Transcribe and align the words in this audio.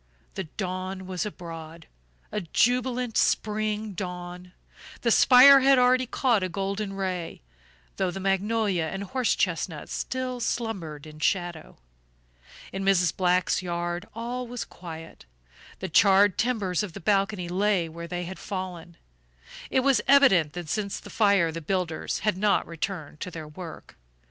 The 0.33 0.45
dawn 0.45 1.05
was 1.05 1.27
abroad, 1.27 1.85
a 2.31 2.41
jubilant 2.41 3.17
spring 3.19 3.93
dawn; 3.93 4.51
the 5.01 5.11
spire 5.11 5.59
had 5.59 5.77
already 5.77 6.07
caught 6.07 6.41
a 6.41 6.49
golden 6.49 6.93
ray, 6.93 7.43
though 7.97 8.09
the 8.09 8.19
magnolia 8.19 8.85
and 8.85 9.03
horse 9.03 9.35
chestnut 9.35 9.89
still 9.89 10.39
slumbered 10.39 11.05
in 11.05 11.19
shadow. 11.19 11.77
In 12.73 12.83
Mrs. 12.83 13.15
Black's 13.15 13.61
yard 13.61 14.07
all 14.15 14.47
was 14.47 14.65
quiet. 14.65 15.25
The 15.81 15.87
charred 15.87 16.35
timbers 16.35 16.81
of 16.81 16.93
the 16.93 16.99
balcony 16.99 17.47
lay 17.47 17.87
where 17.87 18.07
they 18.07 18.23
had 18.23 18.39
fallen. 18.39 18.97
It 19.69 19.81
was 19.81 20.01
evident 20.07 20.53
that 20.53 20.67
since 20.67 20.99
the 20.99 21.11
fire 21.11 21.51
the 21.51 21.61
builders 21.61 22.21
had 22.21 22.37
not 22.39 22.65
returned 22.65 23.19
to 23.19 23.29
their 23.29 23.47
work. 23.47 23.95